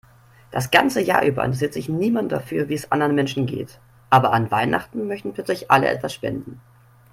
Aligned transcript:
Das 0.49 0.71
ganze 0.71 0.99
Jahr 0.99 1.21
über 1.23 1.45
interessiert 1.45 1.73
sich 1.75 1.87
niemand 1.87 2.31
dafür, 2.31 2.69
wie 2.69 2.73
es 2.73 2.91
anderen 2.91 3.13
Menschen 3.13 3.45
geht, 3.45 3.79
aber 4.09 4.33
an 4.33 4.49
Weihnachten 4.49 5.05
möchten 5.07 5.31
plötzlich 5.33 5.69
alle 5.69 5.89
etwas 5.89 6.11
spenden. 6.11 6.59